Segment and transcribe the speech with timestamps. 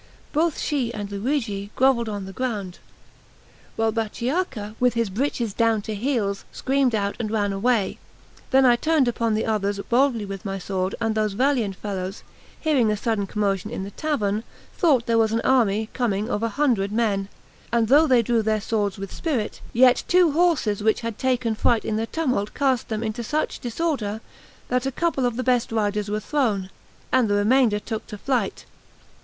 [0.33, 2.79] Both she and Luigi grovelled on the ground,
[3.75, 7.99] while Bachiacca, with his breeches down to heels, screamed out and ran away.
[8.49, 12.23] Then I turned upon the others boldly with my sword; and those valiant fellows,
[12.59, 14.43] hearing a sudden commotion in the tavern,
[14.75, 17.29] thought there was an army coming of a hundred men;
[17.71, 21.85] and though they drew their swords with spirit, yet two horses which had taken fright
[21.85, 24.19] in the tumult cast them into such disorder
[24.67, 26.71] that a couple of the best riders were thrown,
[27.11, 28.65] and the remainder took to flight.